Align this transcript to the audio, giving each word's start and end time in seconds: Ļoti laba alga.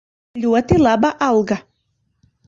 Ļoti 0.43 0.77
laba 0.79 1.11
alga. 1.25 1.59